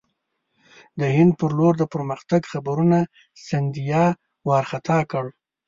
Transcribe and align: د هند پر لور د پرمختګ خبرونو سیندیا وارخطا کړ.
د 0.99 1.01
هند 1.15 1.31
پر 1.39 1.51
لور 1.57 1.73
د 1.79 1.83
پرمختګ 1.93 2.41
خبرونو 2.51 2.99
سیندیا 3.45 4.05
وارخطا 4.47 4.99
کړ. 5.11 5.25